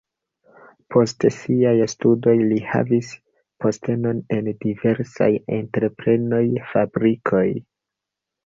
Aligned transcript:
Post 0.93 1.25
siaj 1.35 1.73
studoj 1.91 2.33
li 2.53 2.57
havis 2.69 3.11
postenon 3.65 4.25
en 4.39 4.49
diversaj 4.65 5.31
entreprenoj, 5.59 6.45
fabrikoj. 6.73 7.47